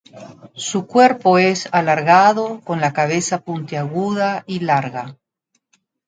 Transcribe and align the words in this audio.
Su 0.55 0.87
cuerpo 0.87 1.37
es 1.37 1.69
alargado 1.71 2.61
con 2.61 2.81
la 2.81 2.91
cabeza 2.91 3.41
puntiaguda 3.41 4.43
y 4.47 4.61
larga. 4.61 5.19